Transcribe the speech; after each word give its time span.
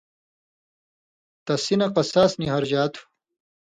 تسی 1.45 1.75
نہ 1.79 1.87
قِصاص 1.95 2.31
نی 2.39 2.47
ہرژا 2.53 2.83
تُھُو 2.93 3.01